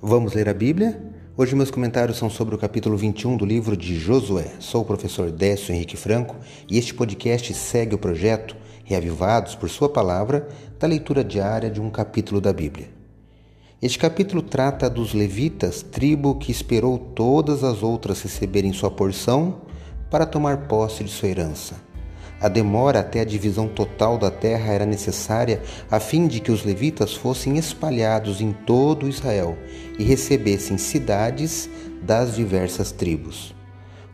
[0.00, 0.96] Vamos ler a Bíblia?
[1.36, 4.52] Hoje meus comentários são sobre o capítulo 21 do livro de Josué.
[4.60, 6.36] Sou o professor Décio Henrique Franco
[6.70, 8.54] e este podcast segue o projeto
[8.84, 10.46] Reavivados por Sua Palavra
[10.78, 12.88] da leitura diária de um capítulo da Bíblia.
[13.82, 19.62] Este capítulo trata dos levitas, tribo que esperou todas as outras receberem sua porção
[20.08, 21.87] para tomar posse de sua herança.
[22.40, 26.64] A demora até a divisão total da terra era necessária a fim de que os
[26.64, 29.58] levitas fossem espalhados em todo Israel
[29.98, 31.68] e recebessem cidades
[32.00, 33.54] das diversas tribos.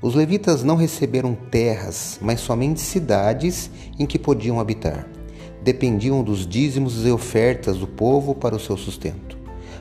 [0.01, 5.07] Os levitas não receberam terras, mas somente cidades em que podiam habitar.
[5.63, 9.39] Dependiam dos dízimos e ofertas do povo para o seu sustento.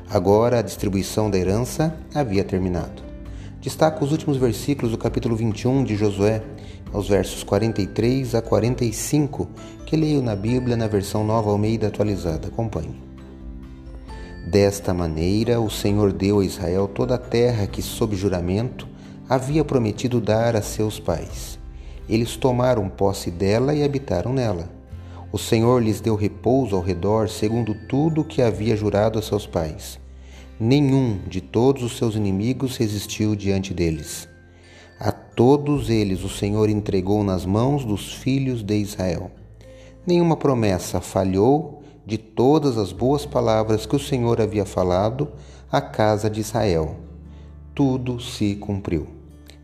[0.09, 3.03] Agora a distribuição da herança havia terminado.
[3.59, 6.44] Destaco os últimos versículos do capítulo 21 de Josué,
[6.93, 9.49] aos versos 43 a 45,
[9.85, 12.47] que leio na Bíblia na versão Nova Almeida atualizada.
[12.47, 13.02] Acompanhe.
[14.47, 18.88] Desta maneira, o Senhor deu a Israel toda a terra que, sob juramento,
[19.27, 21.59] havia prometido dar a seus pais.
[22.08, 24.69] Eles tomaram posse dela e habitaram nela.
[25.31, 29.47] O Senhor lhes deu repouso ao redor, segundo tudo o que havia jurado a seus
[29.47, 30.02] pais
[30.59, 34.30] nenhum de todos os seus inimigos resistiu diante deles.
[35.04, 39.32] A todos eles o Senhor entregou nas mãos dos filhos de Israel.
[40.08, 45.28] Nenhuma promessa falhou de todas as boas palavras que o Senhor havia falado
[45.70, 46.96] à casa de Israel.
[47.76, 49.08] Tudo se cumpriu.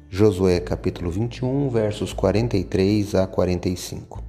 [0.09, 4.21] Josué capítulo 21, versos 43 a 45.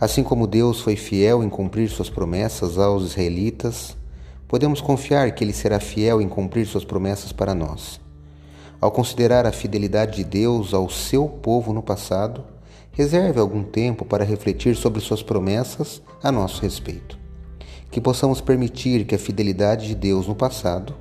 [0.00, 3.96] Assim como Deus foi fiel em cumprir suas promessas aos israelitas,
[4.46, 8.03] podemos confiar que Ele será fiel em cumprir suas promessas para nós.
[8.80, 12.44] Ao considerar a fidelidade de Deus ao seu povo no passado,
[12.92, 17.18] reserve algum tempo para refletir sobre suas promessas a nosso respeito.
[17.90, 20.94] Que possamos permitir que a fidelidade de Deus no passado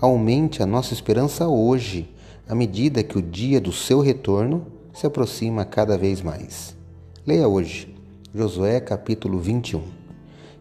[0.00, 2.14] aumente a nossa esperança hoje,
[2.48, 6.76] à medida que o dia do seu retorno se aproxima cada vez mais.
[7.26, 7.94] Leia hoje,
[8.34, 9.82] Josué capítulo 21.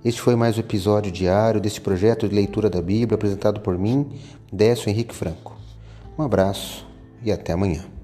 [0.03, 4.07] Este foi mais um episódio diário deste projeto de leitura da Bíblia apresentado por mim,
[4.51, 5.56] Décio Henrique Franco.
[6.17, 6.87] Um abraço
[7.21, 7.96] e até amanhã.